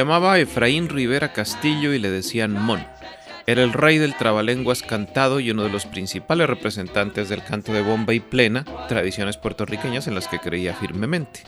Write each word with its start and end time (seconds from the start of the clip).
Llamaba 0.00 0.38
Efraín 0.38 0.88
Rivera 0.88 1.34
Castillo 1.34 1.92
y 1.92 1.98
le 1.98 2.10
decían 2.10 2.52
Mon. 2.52 2.82
Era 3.46 3.62
el 3.62 3.74
rey 3.74 3.98
del 3.98 4.16
trabalenguas 4.16 4.80
cantado 4.82 5.40
y 5.40 5.50
uno 5.50 5.62
de 5.62 5.68
los 5.68 5.84
principales 5.84 6.48
representantes 6.48 7.28
del 7.28 7.44
canto 7.44 7.74
de 7.74 7.82
bomba 7.82 8.14
y 8.14 8.20
plena, 8.20 8.64
tradiciones 8.88 9.36
puertorriqueñas 9.36 10.06
en 10.06 10.14
las 10.14 10.26
que 10.26 10.38
creía 10.38 10.72
firmemente. 10.72 11.40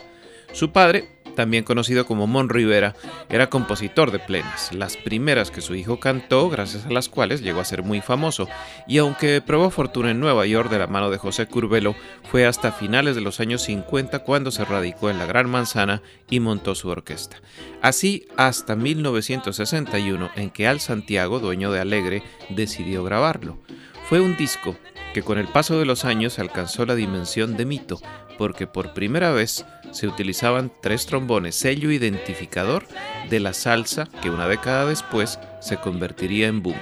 Su 0.52 0.70
padre, 0.70 1.21
también 1.34 1.64
conocido 1.64 2.06
como 2.06 2.26
Mon 2.26 2.48
Rivera, 2.48 2.94
era 3.28 3.48
compositor 3.48 4.10
de 4.10 4.18
plenas, 4.18 4.72
las 4.72 4.96
primeras 4.96 5.50
que 5.50 5.60
su 5.60 5.74
hijo 5.74 5.98
cantó, 6.00 6.48
gracias 6.48 6.86
a 6.86 6.90
las 6.90 7.08
cuales 7.08 7.42
llegó 7.42 7.60
a 7.60 7.64
ser 7.64 7.82
muy 7.82 8.00
famoso, 8.00 8.48
y 8.86 8.98
aunque 8.98 9.40
probó 9.40 9.70
fortuna 9.70 10.10
en 10.10 10.20
Nueva 10.20 10.46
York 10.46 10.70
de 10.70 10.78
la 10.78 10.86
mano 10.86 11.10
de 11.10 11.18
José 11.18 11.46
Curbelo, 11.46 11.94
fue 12.30 12.46
hasta 12.46 12.72
finales 12.72 13.14
de 13.14 13.20
los 13.20 13.40
años 13.40 13.62
50 13.62 14.20
cuando 14.20 14.50
se 14.50 14.64
radicó 14.64 15.10
en 15.10 15.18
la 15.18 15.26
Gran 15.26 15.50
Manzana 15.50 16.02
y 16.30 16.40
montó 16.40 16.74
su 16.74 16.88
orquesta. 16.88 17.38
Así 17.80 18.26
hasta 18.36 18.76
1961 18.76 20.30
en 20.36 20.50
que 20.50 20.66
Al 20.66 20.80
Santiago, 20.80 21.40
dueño 21.40 21.72
de 21.72 21.80
Alegre, 21.80 22.22
decidió 22.48 23.04
grabarlo. 23.04 23.58
Fue 24.08 24.20
un 24.20 24.36
disco 24.36 24.76
que 25.12 25.22
con 25.22 25.38
el 25.38 25.46
paso 25.46 25.78
de 25.78 25.84
los 25.84 26.04
años 26.04 26.38
alcanzó 26.38 26.86
la 26.86 26.94
dimensión 26.94 27.56
de 27.56 27.66
mito, 27.66 28.00
porque 28.42 28.66
por 28.66 28.92
primera 28.92 29.30
vez 29.30 29.64
se 29.92 30.08
utilizaban 30.08 30.72
tres 30.82 31.06
trombones, 31.06 31.54
sello 31.54 31.92
identificador 31.92 32.84
de 33.30 33.38
la 33.38 33.52
salsa 33.52 34.08
que 34.20 34.30
una 34.30 34.48
década 34.48 34.84
después 34.84 35.38
se 35.60 35.76
convertiría 35.76 36.48
en 36.48 36.60
boom. 36.60 36.74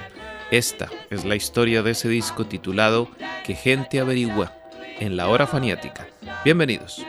Esta 0.49 0.89
es 1.11 1.23
la 1.23 1.35
historia 1.35 1.83
de 1.83 1.91
ese 1.91 2.09
disco 2.09 2.47
titulado 2.47 3.11
Que 3.45 3.53
gente 3.53 3.99
averigua 3.99 4.53
en 4.99 5.15
la 5.15 5.27
hora 5.27 5.45
faniática. 5.45 6.07
Bienvenidos. 6.43 7.05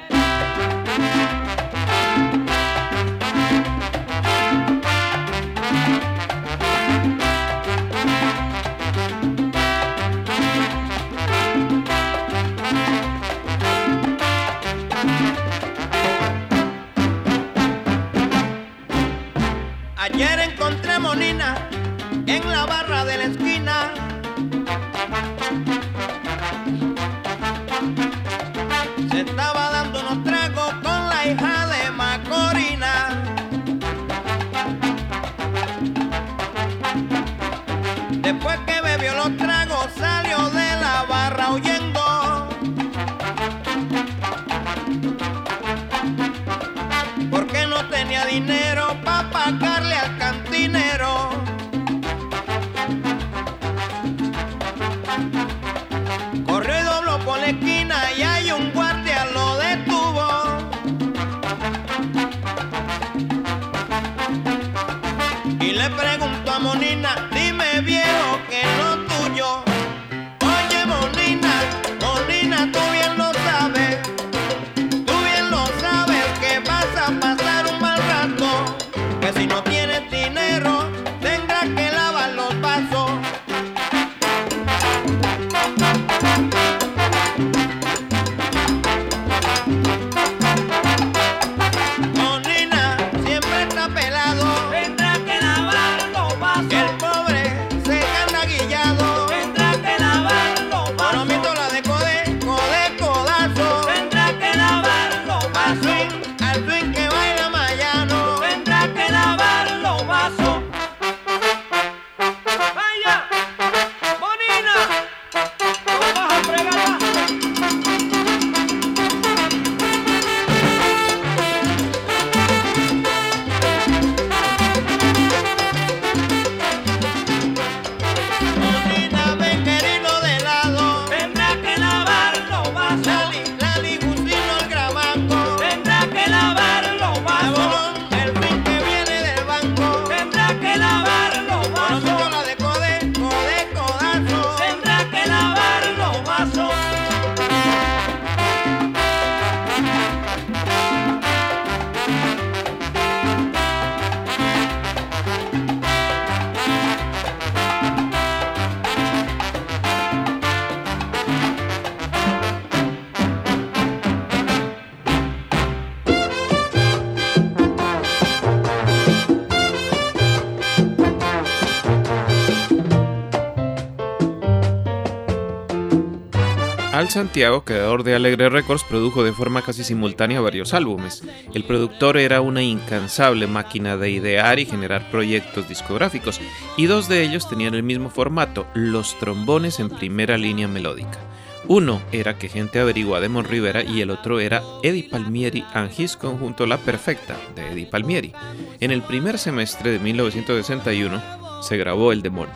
Al 177.02 177.10
Santiago, 177.10 177.64
creador 177.64 178.04
de 178.04 178.14
Alegre 178.14 178.48
Records, 178.48 178.84
produjo 178.84 179.24
de 179.24 179.32
forma 179.32 179.62
casi 179.62 179.82
simultánea 179.82 180.40
varios 180.40 180.72
álbumes. 180.72 181.24
El 181.52 181.64
productor 181.64 182.16
era 182.16 182.40
una 182.40 182.62
incansable 182.62 183.48
máquina 183.48 183.96
de 183.96 184.08
idear 184.08 184.60
y 184.60 184.66
generar 184.66 185.10
proyectos 185.10 185.68
discográficos, 185.68 186.40
y 186.76 186.86
dos 186.86 187.08
de 187.08 187.24
ellos 187.24 187.48
tenían 187.48 187.74
el 187.74 187.82
mismo 187.82 188.08
formato, 188.08 188.68
los 188.74 189.18
trombones 189.18 189.80
en 189.80 189.88
primera 189.88 190.38
línea 190.38 190.68
melódica. 190.68 191.18
Uno 191.66 192.00
era 192.12 192.38
que 192.38 192.48
gente 192.48 192.78
averigua 192.78 193.18
de 193.18 193.28
Mon 193.28 193.46
Rivera 193.46 193.82
y 193.82 194.00
el 194.00 194.10
otro 194.10 194.38
era 194.38 194.62
Eddie 194.84 195.08
Palmieri 195.10 195.64
and 195.74 195.90
his 195.98 196.16
conjunto 196.16 196.66
La 196.66 196.78
Perfecta 196.78 197.36
de 197.56 197.72
Eddie 197.72 197.86
Palmieri. 197.86 198.32
En 198.78 198.92
el 198.92 199.02
primer 199.02 199.40
semestre 199.40 199.90
de 199.90 199.98
1961 199.98 201.20
se 201.64 201.76
grabó 201.76 202.12
el 202.12 202.22
Demon, 202.22 202.48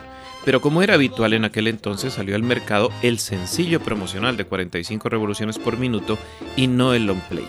pero 0.46 0.60
como 0.60 0.80
era 0.80 0.94
habitual 0.94 1.32
en 1.32 1.44
aquel 1.44 1.66
entonces 1.66 2.14
salió 2.14 2.36
al 2.36 2.44
mercado 2.44 2.92
el 3.02 3.18
sencillo 3.18 3.80
promocional 3.80 4.36
de 4.36 4.44
45 4.44 5.08
revoluciones 5.08 5.58
por 5.58 5.76
minuto 5.76 6.16
y 6.54 6.68
no 6.68 6.94
el 6.94 7.04
long 7.04 7.20
play. 7.28 7.48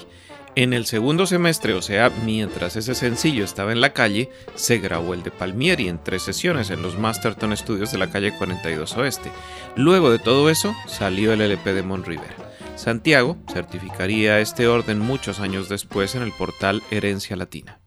En 0.56 0.74
el 0.74 0.88
segundo 0.88 1.28
semestre, 1.28 1.76
o 1.76 1.84
sea, 1.84 2.12
mientras 2.26 2.76
ese 2.76 2.96
sencillo 2.96 3.44
estaba 3.46 3.72
en 3.72 3.82
la 3.82 3.94
calle, 3.94 4.32
se 4.56 4.80
grabó 4.80 5.14
el 5.14 5.22
de 5.22 5.30
Palmieri 5.30 5.88
en 5.90 6.04
tres 6.04 6.24
sesiones 6.24 6.72
en 6.72 6.82
los 6.82 6.98
Masterton 6.98 7.56
Studios 7.56 7.92
de 7.92 8.00
la 8.00 8.10
calle 8.10 8.36
42 8.36 8.98
Oeste. 8.98 9.32
Luego 9.76 10.10
de 10.10 10.18
todo 10.18 10.50
eso, 10.50 10.76
salió 10.88 11.34
el 11.34 11.42
LP 11.42 11.74
de 11.76 11.84
Mon 11.84 12.04
River. 12.04 12.34
Santiago 12.78 13.38
certificaría 13.54 14.40
este 14.40 14.68
orden 14.68 14.98
muchos 14.98 15.40
años 15.40 15.70
después 15.70 16.16
en 16.16 16.24
el 16.24 16.32
portal 16.32 16.82
Herencia 16.90 17.36
Latina. 17.36 17.78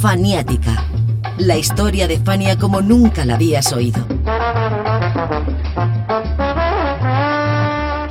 Faniática. 0.00 0.84
La 1.38 1.56
historia 1.56 2.06
de 2.06 2.20
Fania 2.20 2.56
como 2.56 2.80
nunca 2.80 3.24
la 3.24 3.34
habías 3.34 3.72
oído. 3.72 4.06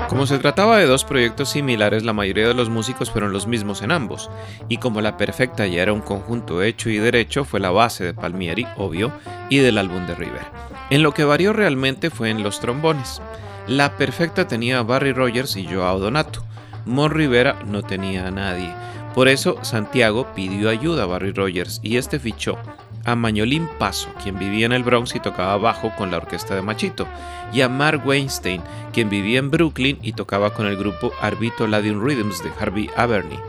Como 0.10 0.28
se 0.28 0.40
trataba 0.40 0.78
de 0.78 0.88
dos 0.88 1.06
proyectos 1.06 1.50
similares, 1.50 2.04
la 2.04 2.12
mayoría 2.12 2.50
de 2.50 2.54
los 2.54 2.70
músicos 2.70 3.10
fueron 3.10 3.32
los 3.32 3.48
mismos 3.48 3.82
en 3.82 3.92
ambos, 3.92 4.30
y 4.68 4.78
como 4.78 5.00
La 5.00 5.16
Perfecta 5.16 5.66
ya 5.68 5.84
era 5.84 5.94
un 5.94 6.02
conjunto 6.02 6.62
hecho 6.62 6.90
y 6.90 6.98
derecho, 6.98 7.46
fue 7.46 7.62
la 7.62 7.72
base 7.72 8.04
de 8.04 8.14
Palmieri, 8.14 8.68
obvio, 8.76 9.14
y 9.50 9.60
del 9.60 9.78
álbum 9.78 10.06
de 10.06 10.16
River. 10.16 10.46
En 10.90 11.02
lo 11.02 11.14
que 11.14 11.24
varió 11.24 11.54
realmente 11.54 12.10
fue 12.10 12.30
en 12.30 12.44
los 12.44 12.60
trombones. 12.60 13.22
La 13.68 13.96
Perfecta 13.96 14.48
tenía 14.48 14.80
a 14.80 14.84
Barry 14.84 15.14
Rogers 15.14 15.56
y 15.56 15.66
Joao 15.66 16.00
Donato. 16.00 16.44
Mon 16.86 17.12
Rivera 17.12 17.60
no 17.66 17.84
tenía 17.84 18.28
a 18.28 18.32
nadie. 18.32 18.74
Por 19.18 19.30
eso 19.30 19.58
Santiago 19.64 20.28
pidió 20.36 20.70
ayuda 20.70 21.02
a 21.02 21.06
Barry 21.08 21.32
Rogers 21.32 21.80
y 21.82 21.98
este 21.98 22.20
fichó 22.20 22.56
a 23.04 23.16
Mañolín 23.16 23.68
Paso, 23.80 24.10
quien 24.22 24.38
vivía 24.38 24.68
en 24.68 24.74
el 24.74 24.84
Bronx 24.84 25.16
y 25.16 25.20
tocaba 25.20 25.58
bajo 25.58 25.92
con 25.96 26.12
la 26.12 26.18
orquesta 26.18 26.54
de 26.54 26.62
Machito, 26.62 27.08
y 27.52 27.62
a 27.62 27.68
Mark 27.68 28.06
Weinstein, 28.06 28.62
quien 28.94 29.10
vivía 29.10 29.40
en 29.40 29.50
Brooklyn 29.50 29.98
y 30.04 30.14
tocaba 30.14 30.54
con 30.54 30.68
el 30.68 30.78
grupo 30.78 31.12
Arbito 31.20 31.66
Latin 31.66 32.00
Rhythms 32.00 32.44
de 32.44 32.52
Harvey 32.60 32.92
Aberney. 32.96 33.40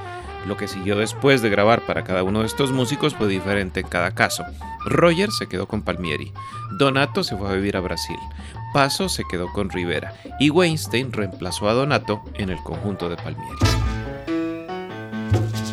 Lo 0.46 0.56
que 0.56 0.68
siguió 0.68 0.96
después 0.96 1.42
de 1.42 1.50
grabar 1.50 1.82
para 1.84 2.02
cada 2.02 2.22
uno 2.22 2.40
de 2.40 2.46
estos 2.46 2.72
músicos 2.72 3.14
fue 3.14 3.28
diferente 3.28 3.80
en 3.80 3.88
cada 3.88 4.12
caso. 4.12 4.44
Rogers 4.86 5.36
se 5.36 5.48
quedó 5.48 5.68
con 5.68 5.82
Palmieri, 5.82 6.32
Donato 6.78 7.22
se 7.22 7.36
fue 7.36 7.46
a 7.46 7.52
vivir 7.52 7.76
a 7.76 7.80
Brasil, 7.80 8.16
Paso 8.72 9.10
se 9.10 9.24
quedó 9.30 9.52
con 9.52 9.68
Rivera 9.68 10.14
y 10.40 10.48
Weinstein 10.48 11.12
reemplazó 11.12 11.68
a 11.68 11.74
Donato 11.74 12.22
en 12.36 12.48
el 12.48 12.56
conjunto 12.62 13.10
de 13.10 13.16
Palmieri. 13.16 13.58
Thank 15.30 15.58
you. 15.58 15.67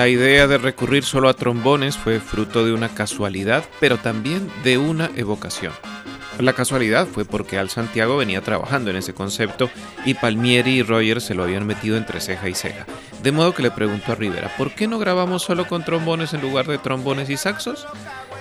La 0.00 0.08
idea 0.08 0.46
de 0.46 0.56
recurrir 0.56 1.04
solo 1.04 1.28
a 1.28 1.34
trombones 1.34 1.98
fue 1.98 2.20
fruto 2.20 2.64
de 2.64 2.72
una 2.72 2.88
casualidad, 2.88 3.64
pero 3.80 3.98
también 3.98 4.50
de 4.64 4.78
una 4.78 5.10
evocación. 5.14 5.74
La 6.38 6.54
casualidad 6.54 7.06
fue 7.06 7.26
porque 7.26 7.58
Al 7.58 7.68
Santiago 7.68 8.16
venía 8.16 8.40
trabajando 8.40 8.88
en 8.88 8.96
ese 8.96 9.12
concepto 9.12 9.68
y 10.06 10.14
Palmieri 10.14 10.78
y 10.78 10.82
Rogers 10.82 11.24
se 11.24 11.34
lo 11.34 11.42
habían 11.42 11.66
metido 11.66 11.98
entre 11.98 12.22
ceja 12.22 12.48
y 12.48 12.54
ceja. 12.54 12.86
De 13.22 13.30
modo 13.30 13.52
que 13.52 13.62
le 13.62 13.70
preguntó 13.70 14.12
a 14.12 14.14
Rivera, 14.14 14.50
¿por 14.56 14.74
qué 14.74 14.88
no 14.88 14.98
grabamos 14.98 15.42
solo 15.42 15.68
con 15.68 15.84
trombones 15.84 16.32
en 16.32 16.40
lugar 16.40 16.66
de 16.66 16.78
trombones 16.78 17.28
y 17.28 17.36
saxos? 17.36 17.86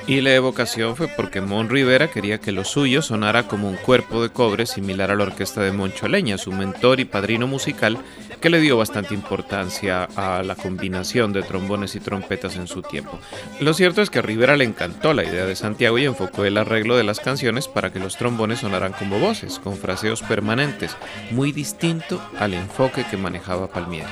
Y 0.09 0.21
la 0.21 0.33
evocación 0.33 0.95
fue 0.95 1.07
porque 1.07 1.39
Mon 1.39 1.69
Rivera 1.69 2.09
quería 2.09 2.39
que 2.39 2.51
lo 2.51 2.63
suyo 2.63 3.03
sonara 3.03 3.43
como 3.43 3.69
un 3.69 3.75
cuerpo 3.75 4.23
de 4.23 4.29
cobre 4.29 4.65
similar 4.65 5.11
a 5.11 5.15
la 5.15 5.25
orquesta 5.25 5.61
de 5.61 5.71
Moncho 5.71 6.07
Leña, 6.07 6.39
su 6.39 6.51
mentor 6.51 6.99
y 6.99 7.05
padrino 7.05 7.45
musical, 7.45 7.99
que 8.41 8.49
le 8.49 8.59
dio 8.59 8.75
bastante 8.75 9.13
importancia 9.13 10.09
a 10.15 10.41
la 10.41 10.55
combinación 10.55 11.31
de 11.31 11.43
trombones 11.43 11.93
y 11.93 11.99
trompetas 11.99 12.55
en 12.55 12.65
su 12.65 12.81
tiempo. 12.81 13.19
Lo 13.59 13.75
cierto 13.75 14.01
es 14.01 14.09
que 14.09 14.17
a 14.17 14.23
Rivera 14.23 14.57
le 14.57 14.63
encantó 14.63 15.13
la 15.13 15.23
idea 15.23 15.45
de 15.45 15.55
Santiago 15.55 15.99
y 15.99 16.05
enfocó 16.05 16.43
el 16.43 16.57
arreglo 16.57 16.97
de 16.97 17.03
las 17.03 17.19
canciones 17.19 17.67
para 17.67 17.93
que 17.93 17.99
los 17.99 18.17
trombones 18.17 18.61
sonaran 18.61 18.93
como 18.93 19.19
voces, 19.19 19.59
con 19.59 19.77
fraseos 19.77 20.23
permanentes, 20.23 20.97
muy 21.29 21.51
distinto 21.51 22.19
al 22.39 22.55
enfoque 22.55 23.05
que 23.11 23.17
manejaba 23.17 23.67
Palmieri. 23.67 24.09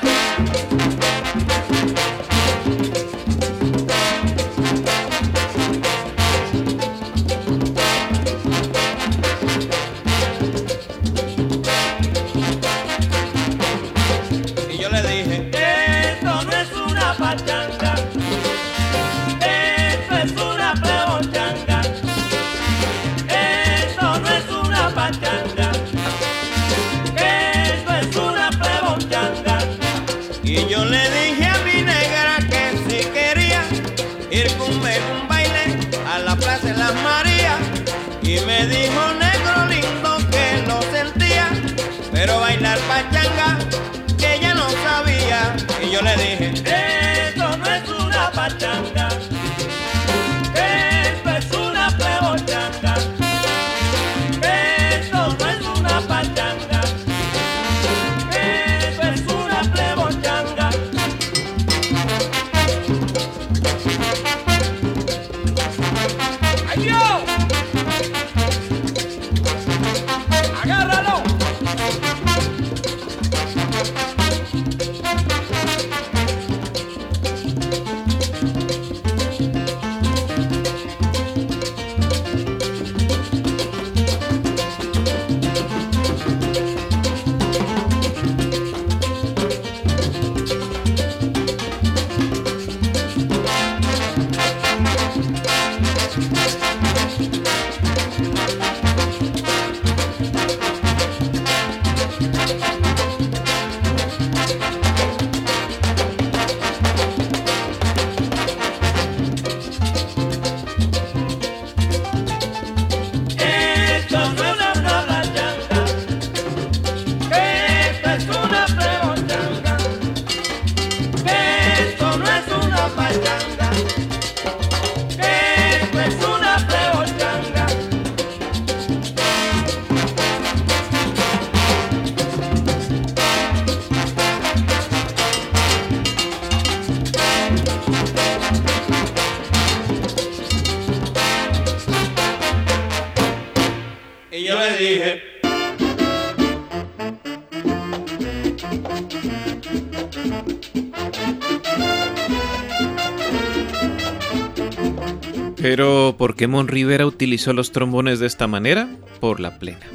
Pero, 155.59 156.15
¿por 156.17 156.35
qué 156.35 156.47
Mon 156.47 156.67
Rivera 156.67 157.05
utilizó 157.05 157.51
los 157.51 157.71
trombones 157.71 158.19
de 158.19 158.27
esta 158.27 158.47
manera? 158.47 158.87
Por 159.19 159.39
la 159.39 159.59
plena. 159.59 159.85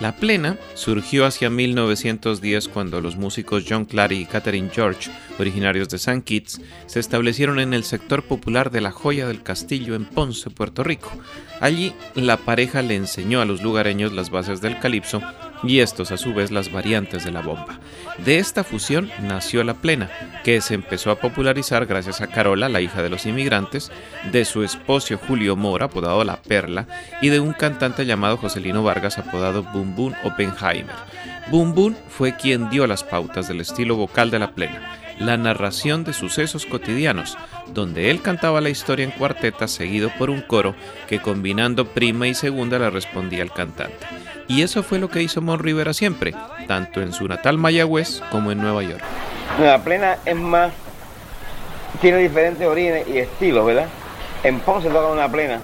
La 0.00 0.14
plena 0.14 0.56
surgió 0.74 1.26
hacia 1.26 1.50
1910 1.50 2.68
cuando 2.68 3.00
los 3.00 3.16
músicos 3.16 3.64
John 3.68 3.84
Clary 3.84 4.18
y 4.18 4.26
Catherine 4.26 4.70
George, 4.72 5.10
originarios 5.40 5.88
de 5.88 5.96
St. 5.96 6.22
Kitts, 6.22 6.60
se 6.86 7.00
establecieron 7.00 7.58
en 7.58 7.74
el 7.74 7.82
sector 7.82 8.22
popular 8.22 8.70
de 8.70 8.80
la 8.80 8.92
Joya 8.92 9.26
del 9.26 9.42
Castillo 9.42 9.96
en 9.96 10.04
Ponce, 10.04 10.50
Puerto 10.50 10.84
Rico. 10.84 11.10
Allí, 11.60 11.94
la 12.14 12.36
pareja 12.36 12.80
le 12.82 12.94
enseñó 12.94 13.40
a 13.40 13.44
los 13.44 13.60
lugareños 13.60 14.12
las 14.12 14.30
bases 14.30 14.60
del 14.60 14.78
calipso 14.78 15.20
y 15.62 15.80
estos 15.80 16.12
a 16.12 16.16
su 16.16 16.34
vez 16.34 16.50
las 16.50 16.72
variantes 16.72 17.24
de 17.24 17.32
la 17.32 17.42
bomba. 17.42 17.78
De 18.18 18.38
esta 18.38 18.64
fusión 18.64 19.10
nació 19.22 19.64
la 19.64 19.74
plena, 19.74 20.10
que 20.44 20.60
se 20.60 20.74
empezó 20.74 21.10
a 21.10 21.20
popularizar 21.20 21.86
gracias 21.86 22.20
a 22.20 22.26
Carola, 22.26 22.68
la 22.68 22.80
hija 22.80 23.02
de 23.02 23.10
los 23.10 23.26
inmigrantes, 23.26 23.90
de 24.30 24.44
su 24.44 24.62
esposo 24.62 25.16
Julio 25.16 25.56
Mora, 25.56 25.86
apodado 25.86 26.24
La 26.24 26.42
Perla, 26.42 26.86
y 27.22 27.28
de 27.28 27.40
un 27.40 27.52
cantante 27.52 28.06
llamado 28.06 28.36
Joselino 28.36 28.82
Vargas, 28.82 29.18
apodado 29.18 29.62
Boom 29.62 29.94
Boom 29.94 30.14
Oppenheimer. 30.24 30.94
Boom 31.50 31.74
Boom 31.74 31.96
fue 32.08 32.36
quien 32.36 32.68
dio 32.70 32.86
las 32.86 33.04
pautas 33.04 33.48
del 33.48 33.60
estilo 33.60 33.96
vocal 33.96 34.30
de 34.30 34.38
la 34.38 34.50
plena, 34.52 34.98
la 35.18 35.36
narración 35.36 36.04
de 36.04 36.12
sucesos 36.12 36.66
cotidianos, 36.66 37.36
donde 37.72 38.10
él 38.10 38.22
cantaba 38.22 38.60
la 38.60 38.70
historia 38.70 39.04
en 39.04 39.10
cuarteta 39.10 39.68
seguido 39.68 40.10
por 40.18 40.30
un 40.30 40.42
coro 40.42 40.74
que 41.08 41.20
combinando 41.20 41.86
prima 41.86 42.28
y 42.28 42.34
segunda 42.34 42.78
le 42.78 42.90
respondía 42.90 43.42
al 43.42 43.52
cantante. 43.52 44.06
Y 44.48 44.62
eso 44.62 44.82
fue 44.82 44.98
lo 44.98 45.08
que 45.10 45.22
hizo 45.22 45.42
Mon 45.42 45.58
Rivera 45.58 45.92
siempre, 45.92 46.34
tanto 46.66 47.02
en 47.02 47.12
su 47.12 47.28
natal 47.28 47.58
Mayagüez 47.58 48.22
como 48.32 48.50
en 48.50 48.58
Nueva 48.58 48.82
York. 48.82 49.02
La 49.60 49.78
plena 49.78 50.16
es 50.24 50.36
más, 50.36 50.72
tiene 52.00 52.18
diferentes 52.18 52.66
orígenes 52.66 53.06
y 53.08 53.18
estilos, 53.18 53.66
¿verdad? 53.66 53.86
En 54.42 54.58
Ponce 54.60 54.88
toca 54.88 55.08
una 55.08 55.30
plena, 55.30 55.60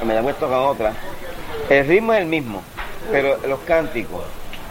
en 0.00 0.08
Mayagüez 0.08 0.36
toca 0.36 0.58
otra. 0.58 0.92
El 1.68 1.86
ritmo 1.86 2.14
es 2.14 2.20
el 2.20 2.26
mismo, 2.26 2.62
pero 3.10 3.38
los 3.46 3.60
cánticos, 3.60 4.24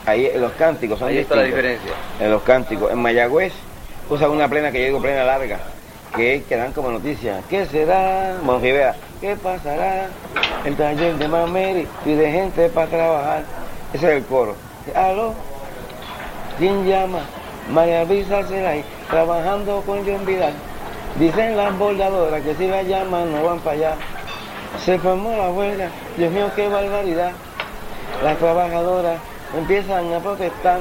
ahí 0.05 0.31
los 0.36 0.51
cánticos 0.53 0.98
son 0.98 1.10
Ahí 1.10 1.19
está 1.19 1.36
la 1.36 1.43
diferencia. 1.43 1.91
En 2.19 2.31
los 2.31 2.41
cánticos, 2.41 2.91
en 2.91 3.00
Mayagüez 3.00 3.53
usan 4.10 4.31
una 4.31 4.48
plena 4.48 4.72
que 4.72 4.79
yo 4.79 4.86
digo 4.86 5.01
plena 5.01 5.24
larga, 5.25 5.60
que, 6.15 6.43
que 6.50 6.55
dan 6.55 6.72
como 6.72 6.89
noticia. 6.89 7.42
¿Qué 7.50 7.68
será? 7.68 8.37
Mon 8.44 8.61
Rivera, 8.61 8.96
¿qué 9.22 9.35
pasará? 9.35 10.07
el 10.65 10.75
taller 10.77 11.17
de 11.17 11.27
Mameri 11.27 11.87
y 12.05 12.13
de 12.13 12.31
gente 12.31 12.69
para 12.69 12.87
trabajar. 12.87 13.43
Ese 13.93 14.07
es 14.07 14.17
el 14.17 14.25
coro. 14.25 14.55
Aló, 14.95 15.33
¿quién 16.57 16.85
llama? 16.85 17.19
María 17.71 18.03
Luisa 18.03 18.43
Ceray, 18.43 18.83
trabajando 19.09 19.81
con 19.85 20.05
John 20.05 20.25
Vidal. 20.25 20.53
Dicen 21.19 21.55
las 21.55 21.77
bordadoras 21.77 22.41
que 22.41 22.55
si 22.55 22.67
la 22.67 22.83
llaman 22.83 23.31
no 23.31 23.43
van 23.43 23.59
para 23.59 23.75
allá. 23.75 23.95
Se 24.83 24.97
formó 24.97 25.35
la 25.35 25.51
huelga, 25.51 25.89
Dios 26.17 26.31
mío, 26.31 26.49
qué 26.55 26.67
barbaridad. 26.67 27.31
Las 28.23 28.37
trabajadoras 28.37 29.19
empiezan 29.55 30.11
a 30.13 30.19
protestar 30.19 30.79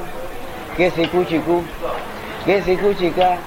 que 0.75 0.89
si 0.91 1.07
cuchicú, 1.07 1.61
que 2.45 2.61
si 2.63 2.75
cuchicá, 2.77 3.37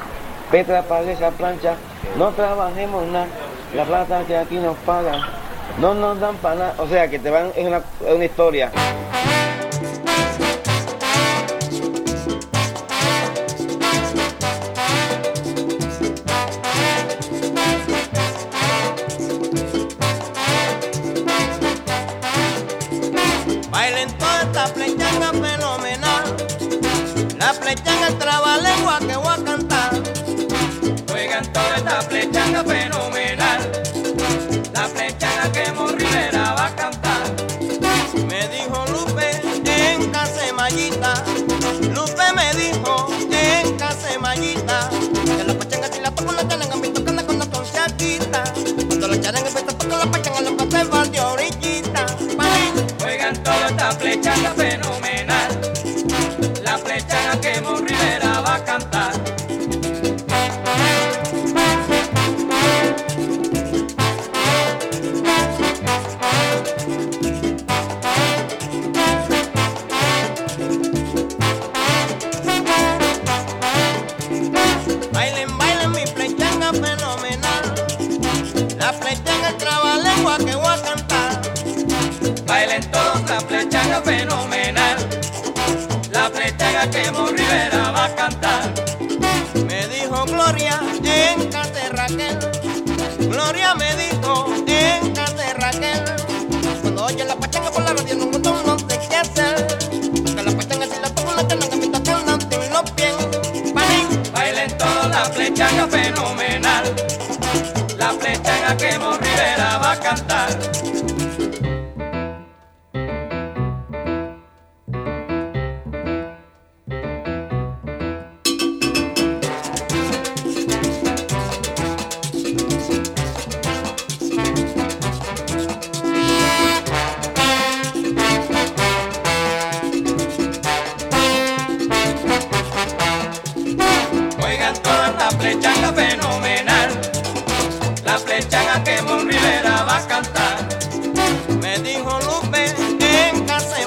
Petra 0.51 0.83
paga 0.83 1.11
esa 1.11 1.33
plancha, 1.33 1.75
no 2.17 2.29
trabajemos 2.31 3.05
nada, 3.09 3.27
la 3.75 3.85
plata 3.85 4.23
que 4.29 4.37
aquí 4.37 4.57
nos 4.59 4.77
pagan 4.79 5.21
no 5.81 5.95
nos 5.95 6.19
dan 6.19 6.37
para 6.37 6.55
nada. 6.55 6.75
O 6.79 6.89
sea, 6.89 7.09
que 7.09 7.19
te 7.19 7.31
van, 7.31 7.53
es 7.55 7.67
una, 7.67 7.79
es 7.79 8.15
una 8.15 8.25
historia. 8.25 8.71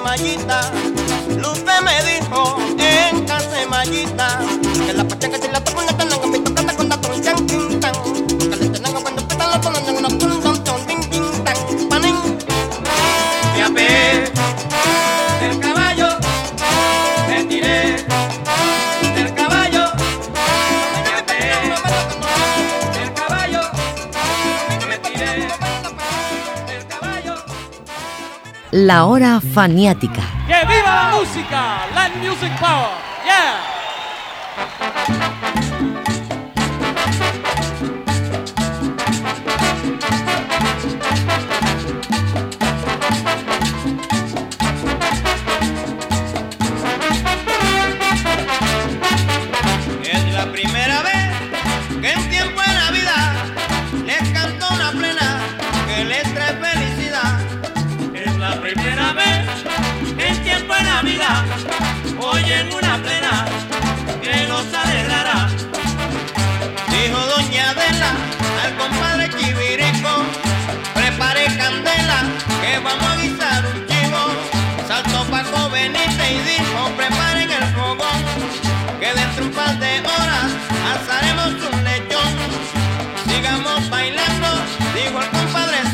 Casemallita, 0.10 0.72
Lupe 1.38 1.72
me 1.84 2.04
dijo 2.04 2.58
en 2.80 3.26
Casemallita 3.26 4.40
que 4.88 4.94
la 4.94 5.04
pachanga 5.04 5.38
se 5.38 5.52
la 5.52 5.64
toma 5.64 5.84
una 5.84 5.99
La 28.90 29.06
Hora 29.06 29.40
Faniática. 29.40 30.24
¡Que 30.48 30.66
viva 30.66 31.12
la 31.12 31.16
música! 31.16 31.86
Latin 31.94 32.28
Music 32.28 32.52
Power. 32.60 32.90
¡Yeah! 33.24 33.69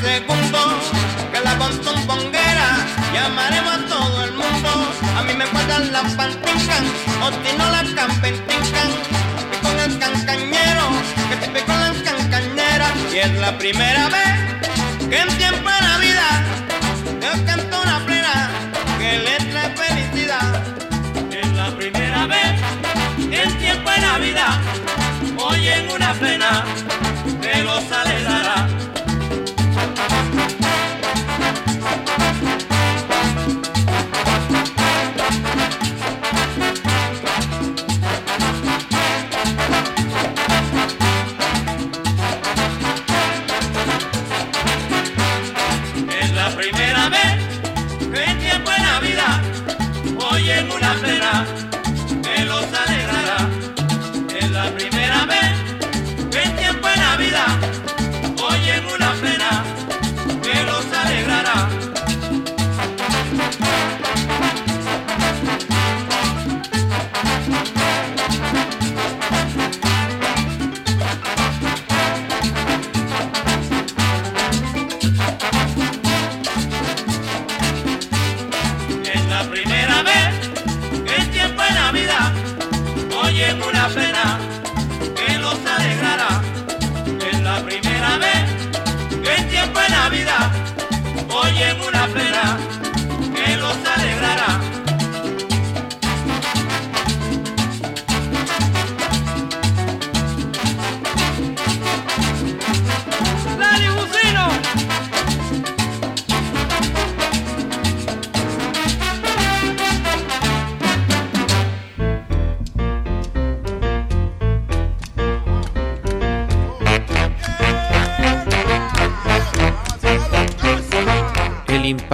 de 0.05 0.23
Cumbo, 0.25 0.65
que 1.31 1.39
la 1.41 1.57
contumponguera 1.57 2.67
llamaremos 3.13 3.73
a 3.73 3.85
todo 3.87 4.23
el 4.23 4.31
mundo. 4.33 4.69
A 5.17 5.23
mí 5.23 5.33
me 5.33 5.45
guardan 5.47 5.91
las 5.91 6.13
pantincan, 6.13 6.83
o 7.23 7.31
si 7.31 7.57
no 7.57 7.69
las 7.71 7.89
campentincan, 7.89 8.89
que 9.49 9.57
con 9.65 9.79
el 9.79 9.97
cancañero, 9.97 10.85
que 11.29 11.35
te 11.47 11.59
con 11.65 11.79
las 11.79 11.97
cancañeras. 11.97 12.93
Y 13.13 13.17
es 13.17 13.33
la 13.39 13.57
primera 13.57 14.07
vez 14.09 14.33
que 15.09 15.17
en 15.17 15.37
tiempo 15.37 15.69
de 15.69 15.81
Navidad 15.91 16.37
yo 17.21 17.45
canto 17.45 17.81
una 17.81 18.05
plena 18.05 18.49
que 18.99 19.11
le 19.25 19.35
trae 19.51 19.69
felicidad. 19.83 20.63
Es 21.31 21.51
la 21.53 21.75
primera 21.75 22.27
vez 22.27 22.53
que 23.29 23.43
en 23.43 23.57
tiempo 23.57 23.89
de 23.89 23.99
Navidad 23.99 24.59
oyen 25.37 25.89
una 25.91 26.13
plena 26.13 26.63
que 27.41 27.63
lo 27.63 27.81
sale 27.89 28.14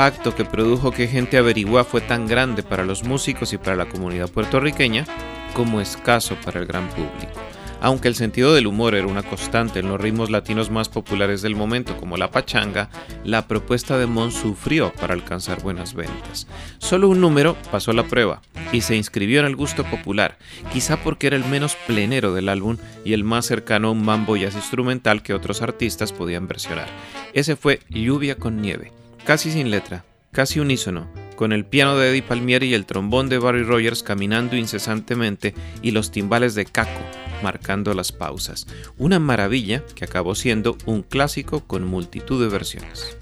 impacto 0.01 0.33
que 0.33 0.45
produjo 0.45 0.89
que 0.89 1.07
gente 1.07 1.37
averigua 1.37 1.83
fue 1.83 2.01
tan 2.01 2.25
grande 2.25 2.63
para 2.63 2.83
los 2.83 3.03
músicos 3.03 3.53
y 3.53 3.59
para 3.59 3.75
la 3.75 3.87
comunidad 3.87 4.31
puertorriqueña 4.31 5.05
como 5.53 5.79
escaso 5.79 6.35
para 6.43 6.59
el 6.59 6.65
gran 6.65 6.89
público. 6.89 7.39
Aunque 7.81 8.07
el 8.07 8.15
sentido 8.15 8.55
del 8.55 8.65
humor 8.65 8.95
era 8.95 9.05
una 9.05 9.21
constante 9.21 9.77
en 9.77 9.89
los 9.89 10.01
ritmos 10.01 10.31
latinos 10.31 10.71
más 10.71 10.89
populares 10.89 11.43
del 11.43 11.55
momento 11.55 11.97
como 11.97 12.17
la 12.17 12.31
pachanga, 12.31 12.89
la 13.23 13.47
propuesta 13.47 13.99
de 13.99 14.07
Mon 14.07 14.31
sufrió 14.31 14.91
para 14.91 15.13
alcanzar 15.13 15.61
buenas 15.61 15.93
ventas. 15.93 16.47
Solo 16.79 17.07
un 17.07 17.21
número 17.21 17.55
pasó 17.71 17.93
la 17.93 18.07
prueba 18.07 18.41
y 18.71 18.81
se 18.81 18.95
inscribió 18.95 19.41
en 19.41 19.45
el 19.45 19.55
gusto 19.55 19.83
popular, 19.83 20.39
quizá 20.73 20.97
porque 20.97 21.27
era 21.27 21.35
el 21.35 21.45
menos 21.45 21.75
plenero 21.85 22.33
del 22.33 22.49
álbum 22.49 22.77
y 23.05 23.13
el 23.13 23.23
más 23.23 23.45
cercano 23.45 23.89
a 23.89 23.91
un 23.91 24.03
mambo 24.03 24.35
jazz 24.35 24.55
instrumental 24.55 25.21
que 25.21 25.35
otros 25.35 25.61
artistas 25.61 26.11
podían 26.11 26.47
versionar. 26.47 26.87
Ese 27.33 27.55
fue 27.55 27.81
Lluvia 27.89 28.35
con 28.35 28.63
Nieve, 28.63 28.91
casi 29.25 29.51
sin 29.51 29.71
letra, 29.71 30.03
casi 30.31 30.59
unísono, 30.59 31.07
con 31.35 31.53
el 31.53 31.65
piano 31.65 31.97
de 31.97 32.09
Eddie 32.09 32.23
Palmieri 32.23 32.67
y 32.67 32.73
el 32.73 32.85
trombón 32.85 33.29
de 33.29 33.37
Barry 33.37 33.63
Rogers 33.63 34.03
caminando 34.03 34.55
incesantemente 34.55 35.53
y 35.81 35.91
los 35.91 36.11
timbales 36.11 36.55
de 36.55 36.65
Caco 36.65 37.01
marcando 37.41 37.93
las 37.93 38.11
pausas. 38.11 38.67
Una 38.97 39.19
maravilla 39.19 39.83
que 39.95 40.05
acabó 40.05 40.35
siendo 40.35 40.77
un 40.85 41.01
clásico 41.01 41.61
con 41.61 41.85
multitud 41.85 42.41
de 42.41 42.49
versiones. 42.49 43.17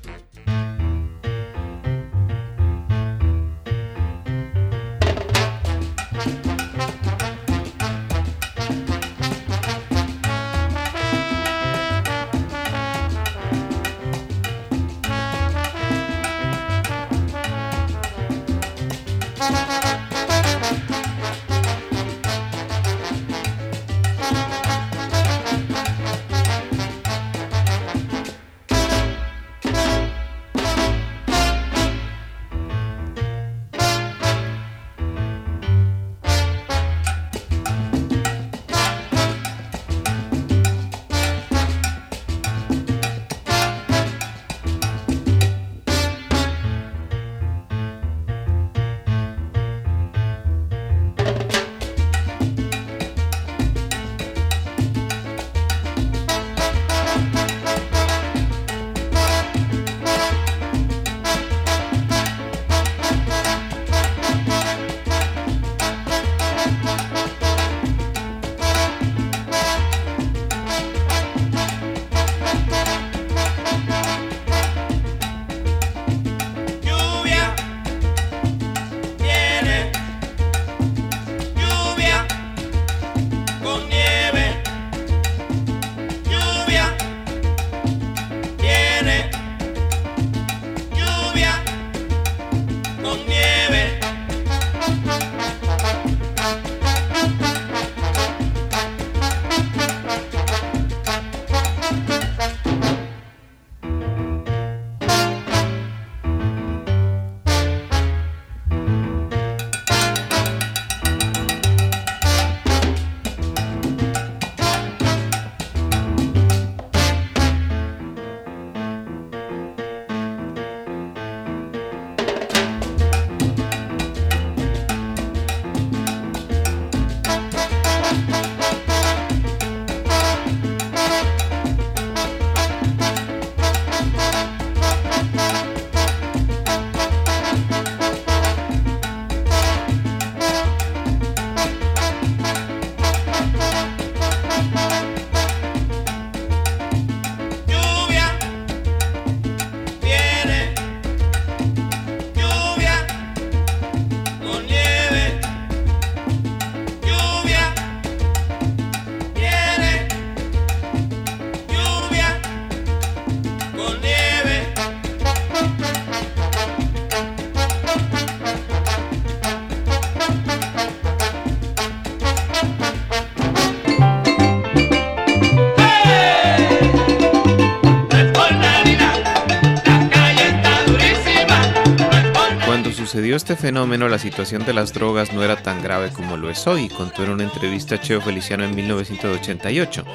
Sucedió 183.10 183.36
este 183.38 183.56
fenómeno, 183.56 184.08
la 184.08 184.19
situación 184.19 184.65
de 184.65 184.74
las 184.74 184.93
drogas 184.93 185.34
no 185.34 185.41
era 185.43 185.63
tan 185.63 185.82
grave 185.82 186.12
como 186.12 186.38
lo 186.38 186.48
es 186.52 186.67
hoy, 186.67 186.89
contó 186.89 187.24
en 187.24 187.32
una 187.32 187.43
entrevista 187.43 187.95
a 187.95 188.00
Cheo 188.00 188.22
Feliciano 188.22 188.63
en 188.63 188.76
1988. 188.76 190.06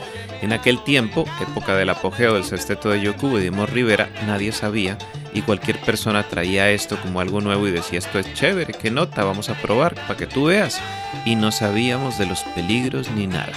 En 0.42 0.52
aquel 0.52 0.84
tiempo, 0.84 1.24
época 1.40 1.74
del 1.74 1.90
apogeo 1.90 2.34
del 2.34 2.44
sexteto 2.44 2.90
de 2.90 3.00
Yokubo 3.00 3.40
y 3.40 3.42
de 3.42 3.50
Mor 3.50 3.72
Rivera, 3.72 4.10
nadie 4.28 4.52
sabía 4.52 4.96
y 5.34 5.42
cualquier 5.42 5.80
persona 5.80 6.22
traía 6.22 6.70
esto 6.70 6.96
como 7.02 7.18
algo 7.18 7.40
nuevo 7.40 7.66
y 7.66 7.72
decía 7.72 7.98
esto 7.98 8.20
es 8.20 8.32
chévere, 8.32 8.72
qué 8.72 8.92
nota, 8.92 9.24
vamos 9.24 9.50
a 9.50 9.60
probar 9.60 9.96
para 9.96 10.16
que 10.16 10.28
tú 10.28 10.44
veas. 10.44 10.80
Y 11.24 11.34
no 11.34 11.50
sabíamos 11.50 12.16
de 12.18 12.26
los 12.26 12.42
peligros 12.54 13.10
ni 13.10 13.26
nada. 13.26 13.52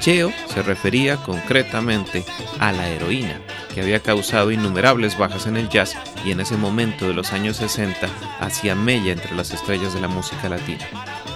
Cheo 0.00 0.32
se 0.48 0.62
refería 0.62 1.16
concretamente 1.18 2.24
a 2.58 2.72
la 2.72 2.88
heroína, 2.88 3.40
que 3.74 3.80
había 3.80 4.00
causado 4.00 4.50
innumerables 4.50 5.18
bajas 5.18 5.46
en 5.46 5.56
el 5.56 5.68
jazz 5.68 5.96
y 6.24 6.30
en 6.30 6.40
ese 6.40 6.56
momento 6.56 7.06
de 7.06 7.14
los 7.14 7.32
años 7.32 7.56
60 7.56 8.06
hacía 8.40 8.74
mella 8.74 9.12
entre 9.12 9.34
las 9.34 9.52
estrellas 9.52 9.94
de 9.94 10.00
la 10.00 10.08
música 10.08 10.48
latina. 10.48 10.84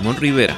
Mon 0.03 0.17
Rivera 0.17 0.57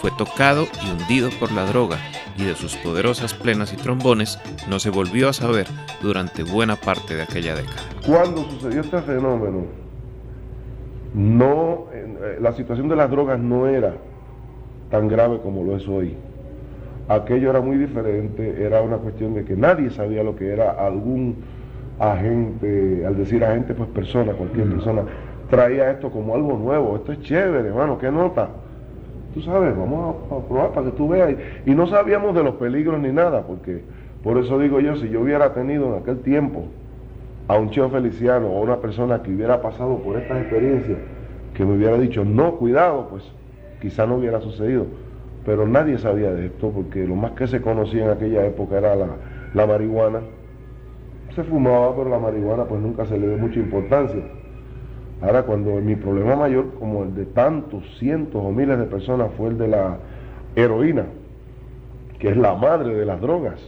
fue 0.00 0.10
tocado 0.10 0.66
y 0.84 0.90
hundido 0.90 1.30
por 1.38 1.52
la 1.52 1.66
droga 1.66 1.98
y 2.36 2.44
de 2.44 2.54
sus 2.54 2.76
poderosas 2.76 3.34
plenas 3.34 3.72
y 3.72 3.76
trombones 3.76 4.38
no 4.68 4.78
se 4.78 4.90
volvió 4.90 5.28
a 5.28 5.32
saber 5.32 5.66
durante 6.00 6.42
buena 6.42 6.76
parte 6.76 7.14
de 7.14 7.22
aquella 7.22 7.54
década. 7.54 7.82
Cuando 8.06 8.48
sucedió 8.50 8.80
este 8.80 9.00
fenómeno, 9.02 9.66
no, 11.14 11.86
eh, 11.92 12.38
la 12.40 12.52
situación 12.52 12.88
de 12.88 12.96
las 12.96 13.10
drogas 13.10 13.38
no 13.38 13.66
era 13.66 13.94
tan 14.90 15.08
grave 15.08 15.40
como 15.42 15.64
lo 15.64 15.76
es 15.76 15.86
hoy. 15.86 16.14
Aquello 17.10 17.50
era 17.50 17.60
muy 17.60 17.76
diferente, 17.76 18.64
era 18.64 18.82
una 18.82 18.98
cuestión 18.98 19.34
de 19.34 19.44
que 19.44 19.56
nadie 19.56 19.90
sabía 19.90 20.22
lo 20.22 20.36
que 20.36 20.52
era 20.52 20.70
algún 20.70 21.38
agente, 21.98 23.04
al 23.04 23.16
decir 23.16 23.44
agente, 23.44 23.74
pues 23.74 23.88
persona, 23.88 24.32
cualquier 24.32 24.68
persona, 24.70 25.02
traía 25.50 25.90
esto 25.90 26.08
como 26.08 26.36
algo 26.36 26.56
nuevo, 26.56 26.94
esto 26.94 27.10
es 27.10 27.20
chévere, 27.22 27.66
hermano, 27.66 27.98
¿qué 27.98 28.12
nota? 28.12 28.50
Tú 29.34 29.42
sabes, 29.42 29.76
vamos 29.76 30.18
a, 30.30 30.46
probar 30.46 30.70
para 30.70 30.86
que 30.86 30.92
tú 30.92 31.08
veas. 31.08 31.34
Y, 31.66 31.72
no 31.72 31.88
sabíamos 31.88 32.32
de 32.32 32.44
los 32.44 32.54
peligros 32.54 33.00
ni 33.00 33.10
nada, 33.10 33.42
porque 33.42 33.82
por 34.22 34.38
eso 34.38 34.56
digo 34.60 34.78
yo, 34.78 34.94
si 34.94 35.08
yo 35.08 35.22
hubiera 35.22 35.52
tenido 35.52 35.88
en 35.88 36.02
aquel 36.02 36.20
tiempo 36.20 36.66
a 37.48 37.58
un 37.58 37.70
Cheo 37.70 37.90
Feliciano 37.90 38.46
o 38.46 38.60
una 38.60 38.76
persona 38.76 39.20
que 39.20 39.34
hubiera 39.34 39.60
pasado 39.60 39.98
por 39.98 40.16
estas 40.16 40.42
experiencias, 40.42 40.98
que 41.54 41.64
me 41.64 41.74
hubiera 41.74 41.98
dicho, 41.98 42.24
no, 42.24 42.54
cuidado, 42.54 43.08
pues 43.10 43.24
quizá 43.82 44.06
no 44.06 44.14
hubiera 44.14 44.40
sucedido. 44.40 44.86
Pero 45.44 45.66
nadie 45.66 45.98
sabía 45.98 46.32
de 46.32 46.46
esto, 46.46 46.70
porque 46.70 47.06
lo 47.06 47.16
más 47.16 47.32
que 47.32 47.46
se 47.46 47.60
conocía 47.60 48.04
en 48.04 48.10
aquella 48.10 48.44
época 48.46 48.78
era 48.78 48.94
la, 48.94 49.08
la 49.54 49.66
marihuana. 49.66 50.20
Se 51.34 51.44
fumaba, 51.44 51.96
pero 51.96 52.10
la 52.10 52.18
marihuana 52.18 52.64
pues 52.64 52.80
nunca 52.80 53.06
se 53.06 53.16
le 53.16 53.28
dio 53.28 53.38
mucha 53.38 53.58
importancia. 53.58 54.22
Ahora, 55.22 55.42
cuando 55.42 55.72
mi 55.80 55.96
problema 55.96 56.34
mayor, 56.34 56.74
como 56.78 57.04
el 57.04 57.14
de 57.14 57.26
tantos, 57.26 57.84
cientos 57.98 58.42
o 58.42 58.50
miles 58.50 58.78
de 58.78 58.84
personas, 58.84 59.30
fue 59.36 59.48
el 59.48 59.58
de 59.58 59.68
la 59.68 59.98
heroína, 60.56 61.04
que 62.18 62.30
es 62.30 62.36
la 62.36 62.54
madre 62.54 62.94
de 62.94 63.04
las 63.04 63.20
drogas. 63.20 63.60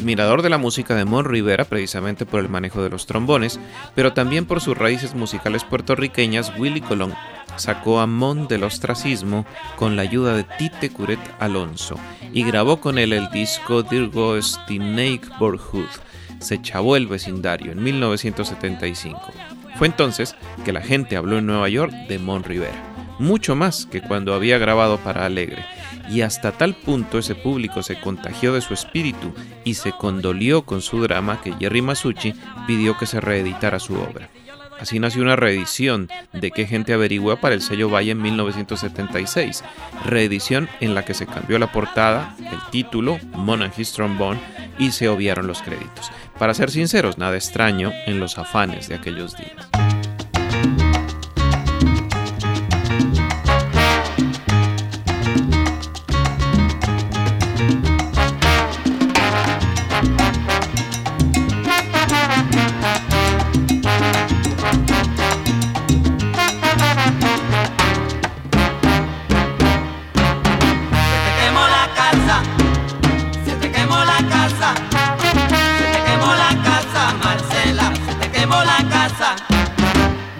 Admirador 0.00 0.40
de 0.40 0.48
la 0.48 0.56
música 0.56 0.94
de 0.94 1.04
Mon 1.04 1.26
Rivera 1.26 1.64
precisamente 1.64 2.24
por 2.24 2.40
el 2.40 2.48
manejo 2.48 2.82
de 2.82 2.88
los 2.88 3.04
trombones, 3.06 3.60
pero 3.94 4.14
también 4.14 4.46
por 4.46 4.62
sus 4.62 4.76
raíces 4.76 5.14
musicales 5.14 5.62
puertorriqueñas, 5.64 6.52
Willy 6.58 6.80
Colón 6.80 7.14
sacó 7.56 8.00
a 8.00 8.06
Mon 8.06 8.48
del 8.48 8.64
ostracismo 8.64 9.44
con 9.76 9.96
la 9.96 10.02
ayuda 10.02 10.34
de 10.34 10.44
Tite 10.44 10.90
Curet 10.90 11.20
Alonso 11.38 11.96
y 12.32 12.44
grabó 12.44 12.80
con 12.80 12.98
él 12.98 13.12
el 13.12 13.30
disco 13.30 13.82
Dirgo 13.82 14.38
Neighborhood, 14.68 15.88
se 16.38 16.62
chavó 16.62 16.96
el 16.96 17.06
vecindario 17.06 17.72
en 17.72 17.82
1975. 17.82 19.20
Fue 19.76 19.86
entonces 19.86 20.34
que 20.64 20.72
la 20.72 20.80
gente 20.80 21.16
habló 21.16 21.38
en 21.38 21.46
Nueva 21.46 21.68
York 21.68 21.92
de 22.08 22.18
Mon 22.18 22.42
Rivera, 22.42 22.82
mucho 23.18 23.54
más 23.54 23.84
que 23.84 24.00
cuando 24.00 24.32
había 24.32 24.56
grabado 24.56 24.96
para 24.98 25.26
Alegre 25.26 25.64
y 26.10 26.22
hasta 26.22 26.52
tal 26.52 26.74
punto 26.74 27.18
ese 27.18 27.34
público 27.34 27.82
se 27.82 28.00
contagió 28.00 28.52
de 28.52 28.60
su 28.60 28.74
espíritu 28.74 29.32
y 29.64 29.74
se 29.74 29.92
condolió 29.92 30.62
con 30.62 30.82
su 30.82 31.00
drama 31.02 31.40
que 31.40 31.54
Jerry 31.54 31.82
Masucci 31.82 32.34
pidió 32.66 32.98
que 32.98 33.06
se 33.06 33.20
reeditara 33.20 33.78
su 33.78 33.94
obra. 33.94 34.28
Así 34.80 34.98
nació 34.98 35.20
una 35.22 35.36
reedición 35.36 36.08
de 36.32 36.50
Qué 36.50 36.66
gente 36.66 36.94
averigua 36.94 37.36
para 37.36 37.54
el 37.54 37.60
sello 37.60 37.90
Valle 37.90 38.12
en 38.12 38.22
1976, 38.22 39.62
reedición 40.06 40.70
en 40.80 40.94
la 40.94 41.04
que 41.04 41.12
se 41.12 41.26
cambió 41.26 41.58
la 41.58 41.70
portada, 41.70 42.34
el 42.38 42.58
título, 42.70 43.18
Mon 43.34 43.62
and 43.62 43.78
His 43.78 43.92
Trombone, 43.92 44.40
y 44.78 44.92
se 44.92 45.08
obviaron 45.08 45.46
los 45.46 45.60
créditos. 45.60 46.10
Para 46.38 46.54
ser 46.54 46.70
sinceros, 46.70 47.18
nada 47.18 47.36
extraño 47.36 47.92
en 48.06 48.20
los 48.20 48.38
afanes 48.38 48.88
de 48.88 48.94
aquellos 48.94 49.36
días. 49.36 49.68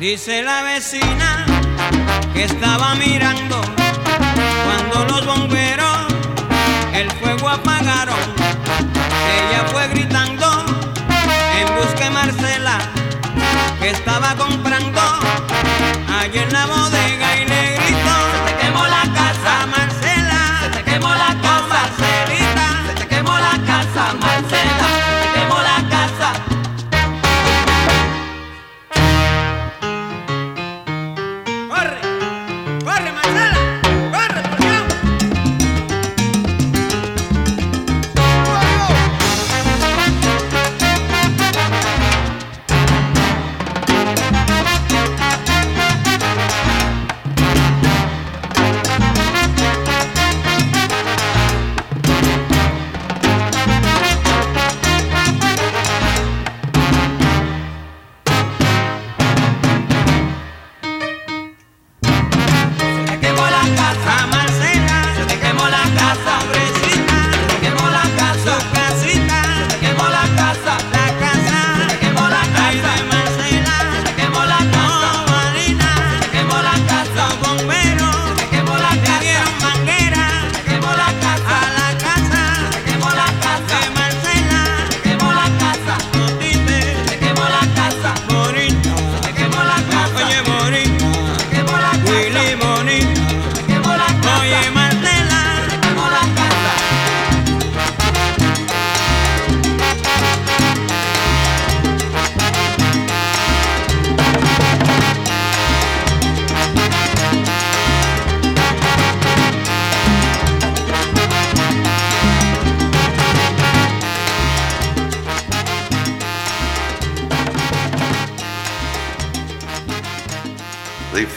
Dice 0.00 0.42
la 0.42 0.62
vecina 0.62 1.44
que 2.32 2.44
estaba 2.44 2.94
mirando 2.94 3.60
cuando 4.64 5.04
los 5.04 5.26
bomberos 5.26 6.06
el 6.94 7.10
fuego 7.10 7.50
apagaron. 7.50 8.16
Ella 9.36 9.66
fue 9.70 9.88
gritando 9.88 10.64
en 11.54 11.74
busca 11.76 12.04
de 12.04 12.10
Marcela 12.12 12.78
que 13.78 13.90
estaba 13.90 14.34
comprando 14.36 15.02
allí 16.18 16.38
en 16.38 16.50
la 16.50 16.64
bodega 16.64 17.36
y 17.36 17.44
le 17.44 17.74
gritó: 17.74 18.16
Se 18.32 18.52
te 18.54 18.56
quemó 18.62 18.86
la 18.86 19.02
casa, 19.02 19.66
Marcela. 19.66 20.60
Se 20.62 20.68
te 20.78 20.82
quemó 20.82 21.10
la 21.10 21.36
casa, 21.42 21.68
Marcelita. 21.68 22.66
Se 22.86 22.94
te 22.94 23.06
quemó 23.06 23.38
la 23.38 23.58
casa, 23.66 24.14
Marcela. 24.18 25.09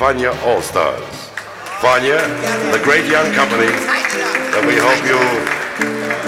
Fania 0.03 0.31
All 0.45 0.61
Stars. 0.61 1.31
Fania, 1.79 2.19
the 2.73 2.81
great 2.83 3.09
young 3.09 3.31
company 3.31 3.67
that 4.51 4.63
we 4.67 4.75
hope 4.75 4.99
you 5.07 5.15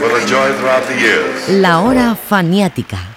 will 0.02 0.16
enjoy 0.16 0.48
throughout 0.58 0.88
the 0.88 0.96
years. 0.98 1.50
La 1.62 1.82
hora 1.82 2.16
faniática. 2.16 3.15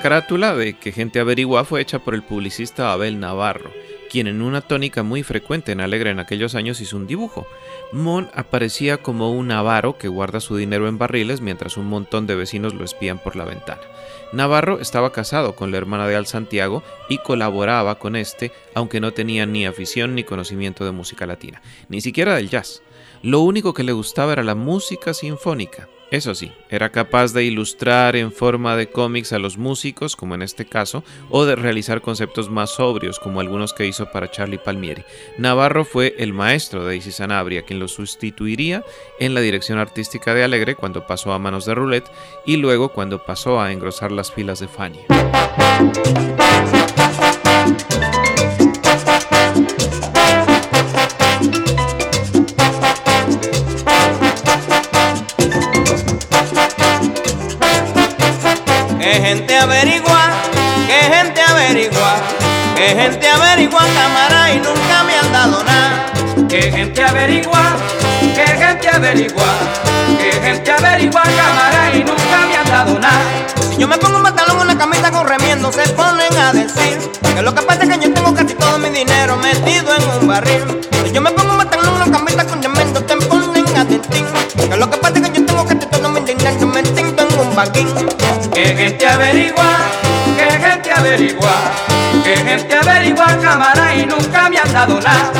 La 0.00 0.04
carátula 0.04 0.54
de 0.54 0.78
Que 0.78 0.92
Gente 0.92 1.20
Averigua 1.20 1.62
fue 1.66 1.82
hecha 1.82 1.98
por 1.98 2.14
el 2.14 2.22
publicista 2.22 2.90
Abel 2.90 3.20
Navarro, 3.20 3.70
quien 4.10 4.28
en 4.28 4.40
una 4.40 4.62
tónica 4.62 5.02
muy 5.02 5.22
frecuente 5.22 5.72
en 5.72 5.80
Alegre 5.82 6.08
en 6.08 6.18
aquellos 6.18 6.54
años 6.54 6.80
hizo 6.80 6.96
un 6.96 7.06
dibujo. 7.06 7.46
Mon 7.92 8.30
aparecía 8.32 8.96
como 8.96 9.30
un 9.30 9.52
avaro 9.52 9.98
que 9.98 10.08
guarda 10.08 10.40
su 10.40 10.56
dinero 10.56 10.88
en 10.88 10.96
barriles 10.96 11.42
mientras 11.42 11.76
un 11.76 11.84
montón 11.84 12.26
de 12.26 12.34
vecinos 12.34 12.72
lo 12.72 12.82
espían 12.82 13.18
por 13.18 13.36
la 13.36 13.44
ventana. 13.44 13.82
Navarro 14.32 14.80
estaba 14.80 15.12
casado 15.12 15.54
con 15.54 15.70
la 15.70 15.76
hermana 15.76 16.08
de 16.08 16.16
Al 16.16 16.26
Santiago 16.26 16.82
y 17.10 17.18
colaboraba 17.18 17.98
con 17.98 18.16
este, 18.16 18.52
aunque 18.72 19.00
no 19.00 19.12
tenía 19.12 19.44
ni 19.44 19.66
afición 19.66 20.14
ni 20.14 20.24
conocimiento 20.24 20.86
de 20.86 20.92
música 20.92 21.26
latina, 21.26 21.60
ni 21.90 22.00
siquiera 22.00 22.34
del 22.36 22.48
jazz. 22.48 22.80
Lo 23.22 23.40
único 23.40 23.74
que 23.74 23.84
le 23.84 23.92
gustaba 23.92 24.32
era 24.32 24.42
la 24.42 24.54
música 24.54 25.12
sinfónica. 25.12 25.90
Eso 26.10 26.34
sí, 26.34 26.50
era 26.68 26.90
capaz 26.90 27.32
de 27.32 27.44
ilustrar 27.44 28.16
en 28.16 28.32
forma 28.32 28.74
de 28.74 28.88
cómics 28.88 29.32
a 29.32 29.38
los 29.38 29.58
músicos, 29.58 30.16
como 30.16 30.34
en 30.34 30.42
este 30.42 30.64
caso, 30.64 31.04
o 31.28 31.44
de 31.44 31.54
realizar 31.54 32.00
conceptos 32.00 32.50
más 32.50 32.70
sobrios, 32.70 33.20
como 33.20 33.38
algunos 33.40 33.72
que 33.72 33.86
hizo 33.86 34.10
para 34.10 34.30
Charlie 34.30 34.58
Palmieri. 34.58 35.04
Navarro 35.38 35.84
fue 35.84 36.16
el 36.18 36.32
maestro 36.32 36.84
de 36.84 36.96
Isis 36.96 37.16
Sanabria, 37.16 37.62
quien 37.62 37.78
lo 37.78 37.86
sustituiría 37.86 38.84
en 39.20 39.34
la 39.34 39.40
dirección 39.40 39.78
artística 39.78 40.34
de 40.34 40.42
Alegre 40.42 40.74
cuando 40.74 41.06
pasó 41.06 41.32
a 41.32 41.38
manos 41.38 41.64
de 41.64 41.76
Roulette 41.76 42.10
y 42.44 42.56
luego 42.56 42.88
cuando 42.88 43.24
pasó 43.24 43.60
a 43.60 43.70
engrosar 43.70 44.10
las 44.10 44.32
filas 44.32 44.58
de 44.58 44.66
Fania. 44.66 45.02
Averigua, 59.60 60.30
que 60.86 61.14
gente 61.14 61.42
averigua, 61.42 62.14
que 62.74 62.88
gente 62.88 63.28
averigua 63.28 63.80
cámara 63.80 64.52
y 64.52 64.56
nunca 64.58 65.04
me 65.04 65.14
han 65.18 65.32
dado 65.32 65.62
nada. 65.64 66.06
Que 66.48 66.62
gente 66.72 67.02
averigua, 67.04 67.76
que 68.34 68.46
gente 68.46 68.88
averigua, 68.88 69.44
que 70.18 70.32
gente 70.40 70.72
averigua 70.72 71.22
cámara 71.22 71.94
y 71.94 71.98
nunca 71.98 72.46
me 72.48 72.56
han 72.56 72.70
dado 72.70 72.98
nada. 72.98 73.20
Si 73.70 73.76
yo 73.76 73.86
me 73.86 73.98
pongo 73.98 74.16
un 74.16 74.22
pantalón, 74.22 74.58
una 74.60 74.78
camisa 74.78 75.10
con 75.10 75.28
remiendo, 75.28 75.70
se 75.72 75.86
ponen 75.90 76.34
a 76.38 76.52
decir 76.52 76.98
que 77.34 77.42
lo 77.42 77.54
que 77.54 77.62
pasa 77.62 77.82
es 77.84 77.90
que 77.90 78.06
yo 78.06 78.14
tengo 78.14 78.34
casi 78.34 78.54
todo 78.54 78.78
mi 78.78 78.88
dinero 78.88 79.36
metido 79.36 79.94
en 79.94 80.02
un 80.20 80.26
barril. 80.26 80.80
Si 81.04 81.12
yo 81.12 81.20
me 81.20 81.30
pongo 81.32 81.52
un 81.52 81.58
pantalón, 81.58 81.94
una 81.96 82.10
camisa 82.10 82.46
con 82.46 82.62
remiendo, 82.62 83.02
te 83.02 83.16
ponen 83.16 83.76
a 83.76 83.84
decir 83.84 84.00
que 84.70 84.76
lo 84.76 84.90
que 84.90 84.96
pasa 84.96 85.18
es 85.18 85.28
que 85.28 85.40
yo 85.40 85.46
tengo 85.46 85.66
casi 85.66 85.86
todo 85.86 86.08
mi 86.08 86.20
dinero 86.20 86.66
metido 86.66 86.98
en 87.00 87.09
Que 88.52 88.64
gente 88.76 89.04
averigua, 89.06 89.64
que 90.36 90.50
gente 90.50 90.90
averigua, 90.92 91.50
que 92.22 92.36
gente 92.36 92.74
averigua 92.74 93.26
cámara 93.42 93.94
y 93.94 94.06
nunca 94.06 94.48
me 94.48 94.58
han 94.58 94.72
dado 94.72 95.00
nada. 95.00 95.32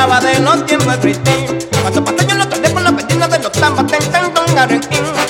Llevaba 0.00 0.20
de 0.20 0.38
los 0.40 0.64
tiempos 0.66 0.92
de 0.94 0.98
Cristín. 0.98 1.58
Cuando 1.82 2.04
pasé 2.04 2.26
yo 2.26 2.72
por 2.72 2.82
la 2.82 2.88
avenida 2.88 3.28
de 3.28 3.38
la 3.38 3.48
octava 3.48 3.86
te 3.86 3.96
intentan 4.02 4.58
a 4.58 4.66
reír 4.66 4.80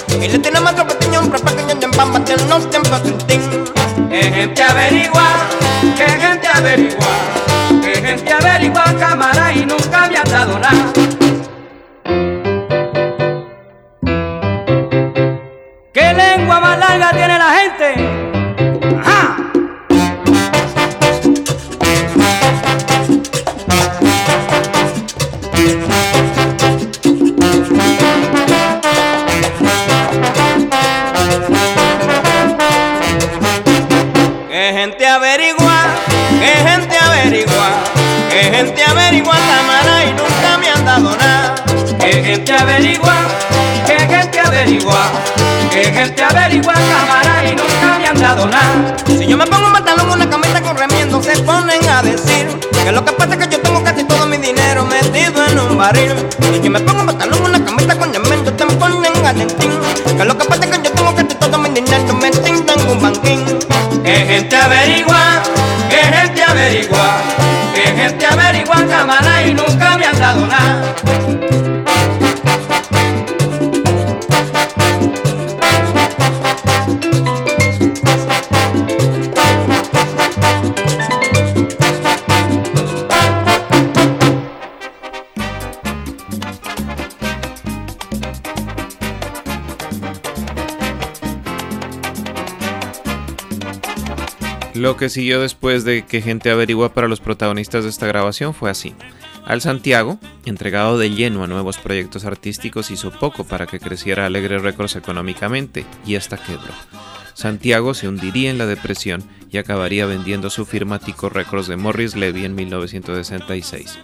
y 0.08 0.28
le 0.28 0.38
tiraban 0.38 0.74
trompetillo 0.74 1.18
a 1.18 1.22
un 1.22 1.30
que 1.30 1.38
yo 1.38 1.80
llevaba 1.80 2.18
de 2.20 2.36
los 2.36 2.70
tiempos 2.70 3.02
de 3.02 3.12
Cristín. 3.12 3.64
Que 4.08 4.22
gente 4.22 4.62
averigua, 4.62 5.26
que 5.96 6.08
gente 6.08 6.46
averigua, 6.46 7.08
Si 49.18 49.26
yo 49.26 49.36
me 49.36 49.46
pongo 49.46 49.66
un 49.66 49.72
pantalón, 49.72 50.10
una 50.10 50.28
camisa 50.28 50.60
con 50.62 50.76
remiendo, 50.76 51.22
se 51.22 51.36
ponen 51.42 51.86
a 51.88 52.02
decir 52.02 52.46
que 52.84 52.92
lo 52.92 53.04
que 53.04 53.12
pasa 53.12 53.34
es 53.34 53.46
que 53.46 53.56
yo 53.56 53.60
tengo 53.60 53.82
casi 53.82 54.04
todo 54.04 54.26
mi 54.26 54.36
dinero 54.36 54.84
metido 54.84 55.44
en 55.46 55.58
un 55.58 55.76
barril. 55.76 56.14
Si 56.40 56.60
yo 56.60 56.70
me 56.70 56.80
pongo 56.80 57.00
un 57.00 57.06
pantalón, 57.06 57.42
una 57.42 57.64
camisa 57.64 57.96
con 57.96 58.12
remiendo, 58.14 58.52
te 58.52 58.64
ponen 58.66 59.26
a 59.26 59.32
decir 59.32 59.70
que 60.16 60.24
lo 60.24 60.36
que 60.38 60.44
pasa 60.46 60.64
es 60.64 60.70
que 60.70 60.82
yo 60.82 60.92
tengo 60.92 61.14
casi 61.14 61.34
todo 61.34 61.58
mi 61.58 61.68
dinero 61.70 62.14
metido 62.14 62.74
en 62.74 62.90
un 62.90 63.00
banquín. 63.02 63.44
Que 64.04 64.16
gente 64.16 64.56
averigua, 64.56 65.42
que 65.88 65.96
gente 65.96 66.42
averigua, 66.42 67.20
que 67.74 67.82
gente 67.82 68.26
averigua 68.26 68.76
cámara 68.88 69.42
y 69.46 69.54
nunca 69.54 69.96
me 69.98 70.06
han 70.06 70.18
dado 70.18 70.46
nada. 70.46 70.94
Lo 94.80 94.96
que 94.96 95.10
siguió 95.10 95.42
después 95.42 95.84
de 95.84 96.06
que 96.06 96.22
gente 96.22 96.50
averigua 96.50 96.94
para 96.94 97.06
los 97.06 97.20
protagonistas 97.20 97.84
de 97.84 97.90
esta 97.90 98.06
grabación 98.06 98.54
fue 98.54 98.70
así. 98.70 98.94
Al 99.44 99.60
Santiago, 99.60 100.18
entregado 100.46 100.96
de 100.96 101.10
lleno 101.10 101.44
a 101.44 101.46
nuevos 101.46 101.76
proyectos 101.76 102.24
artísticos, 102.24 102.90
hizo 102.90 103.10
poco 103.10 103.44
para 103.44 103.66
que 103.66 103.78
creciera 103.78 104.24
Alegre 104.24 104.58
Records 104.58 104.96
económicamente 104.96 105.84
y 106.06 106.14
esta 106.14 106.38
quebró. 106.38 106.72
Santiago 107.34 107.92
se 107.92 108.08
hundiría 108.08 108.48
en 108.48 108.56
la 108.56 108.64
depresión 108.64 109.22
y 109.50 109.58
acabaría 109.58 110.06
vendiendo 110.06 110.48
su 110.48 110.64
firma 110.64 110.98
Tico 110.98 111.28
Records 111.28 111.68
de 111.68 111.76
Morris 111.76 112.16
Levy 112.16 112.46
en 112.46 112.54
1966. 112.54 113.98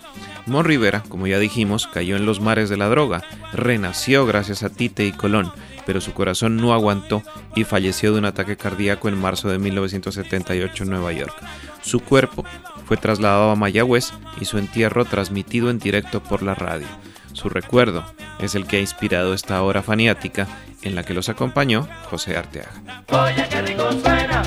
Mon 0.45 0.67
Rivera, 0.67 1.03
como 1.09 1.27
ya 1.27 1.39
dijimos, 1.39 1.87
cayó 1.87 2.17
en 2.17 2.27
los 2.27 2.43
mares 2.43 2.69
de 2.69 2.77
la 2.77 2.91
droga, 2.91 3.23
renació 3.55 4.27
gracias 4.27 4.63
a 4.63 4.69
Tite 4.69 5.07
y 5.07 5.13
Colón, 5.13 5.51
pero 5.87 6.01
su 6.01 6.13
corazón 6.13 6.57
no 6.57 6.75
aguantó 6.75 7.23
y 7.55 7.65
falleció 7.65 8.13
de 8.13 8.19
un 8.19 8.25
ataque 8.27 8.57
cardíaco 8.57 9.09
en 9.09 9.19
marzo 9.19 9.49
de 9.49 9.59
1978 9.59 10.85
en 10.85 10.91
Nueva 10.91 11.13
York. 11.13 11.35
Su 11.81 12.01
cuerpo 12.01 12.45
fue 12.85 12.97
trasladado 12.97 13.51
a 13.51 13.57
Mayagüez 13.57 14.13
y 14.41 14.45
su 14.45 14.59
entierro 14.59 15.05
transmitido 15.05 15.71
en 15.71 15.79
directo 15.79 16.23
por 16.23 16.43
la 16.43 16.55
radio. 16.55 16.87
Su 17.33 17.49
recuerdo 17.49 18.05
es 18.41 18.55
el 18.55 18.67
que 18.67 18.79
ha 18.79 18.81
inspirado 18.81 19.33
esta 19.35 19.63
obra 19.63 19.83
faniática 19.83 20.47
en 20.83 20.95
la 20.95 21.05
que 21.05 21.15
los 21.15 21.29
acompañó 21.29 21.89
José 22.11 22.37
Arteaga. 22.37 22.71
Oye, 23.11 23.47
qué 23.49 23.63
rico 23.63 23.91
suena 23.93 24.43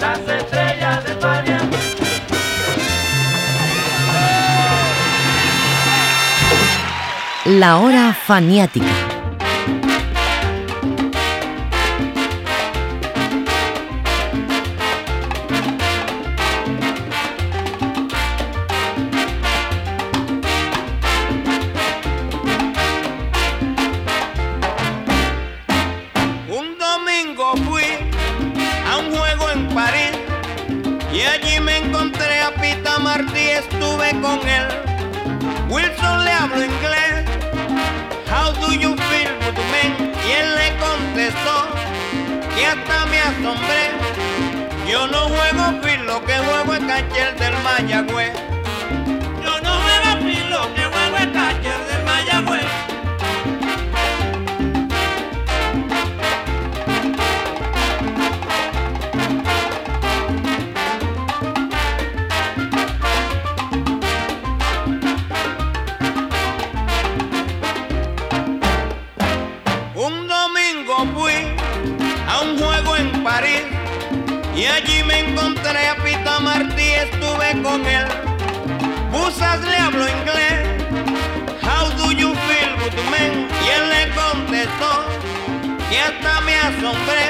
las 0.00 0.18
estrellas 0.20 1.04
de 1.04 1.10
España. 1.10 1.60
La 7.44 7.78
hora 7.78 8.14
faniática. 8.14 9.11
Hasta 86.02 86.40
me 86.42 86.54
asombré. 86.56 87.24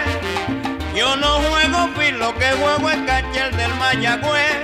Yo 0.95 1.17
no 1.17 1.41
juego 1.41 1.89
filo, 1.99 2.35
que 2.39 2.51
juego 2.53 2.91
es 2.91 2.99
catcher 3.07 3.55
del 3.57 3.75
Mayagüez. 3.75 4.57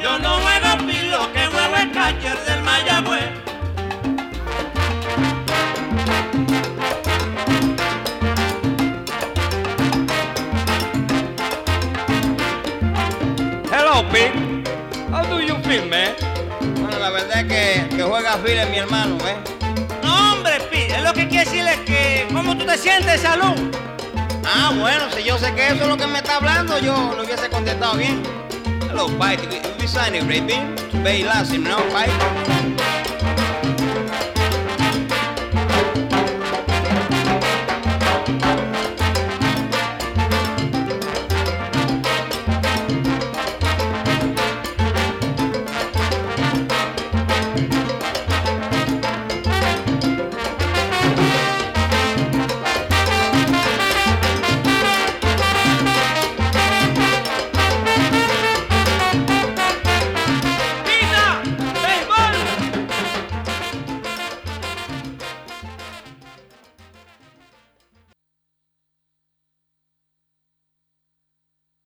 Yo 0.00 0.18
no 0.18 0.38
juego 0.38 0.90
filo, 0.90 1.32
que 1.32 1.46
juego 1.46 1.76
es 1.76 1.86
catcher 1.92 2.38
del 2.44 2.62
Mayagüez. 2.62 3.30
Hello, 13.72 14.02
Pete. 14.10 14.38
How 15.10 15.24
do 15.24 15.40
you 15.40 15.56
feel, 15.64 15.86
man? 15.88 16.14
Bueno, 16.80 16.98
la 16.98 17.10
verdad 17.10 17.40
es 17.40 17.44
que, 17.44 17.96
que 17.96 18.02
juega 18.02 18.38
fila 18.38 18.66
mi 18.66 18.78
hermano, 18.78 19.18
¿eh? 19.26 19.53
Es 20.94 21.02
lo 21.02 21.12
que 21.12 21.28
quiere 21.28 21.44
decir 21.44 21.66
es 21.66 21.78
que, 21.80 22.26
¿cómo 22.32 22.56
tú 22.56 22.64
te 22.64 22.78
sientes, 22.78 23.20
salud? 23.20 23.54
Ah, 24.44 24.72
bueno, 24.78 25.06
si 25.16 25.24
yo 25.24 25.36
sé 25.38 25.52
que 25.54 25.66
eso 25.66 25.82
es 25.82 25.88
lo 25.88 25.96
que 25.96 26.06
me 26.06 26.18
está 26.18 26.36
hablando, 26.36 26.78
yo 26.78 27.14
lo 27.16 27.24
hubiese 27.24 27.48
contestado 27.50 27.96
bien. 27.96 28.22
Hello, 28.88 29.08
Pite. 29.08 29.60
We 29.80 29.88
sign 29.88 30.14
a 30.14 30.24
great 30.24 30.46
to 30.48 31.02
pay. 31.02 32.53